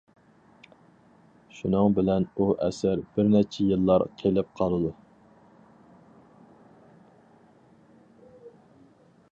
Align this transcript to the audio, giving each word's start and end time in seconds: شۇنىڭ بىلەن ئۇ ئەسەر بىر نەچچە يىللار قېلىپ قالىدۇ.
شۇنىڭ 1.57 1.97
بىلەن 1.99 2.25
ئۇ 2.37 2.47
ئەسەر 2.67 3.03
بىر 3.17 3.29
نەچچە 3.35 3.67
يىللار 3.73 4.05
قېلىپ 4.23 4.51
قالىدۇ. 4.61 4.95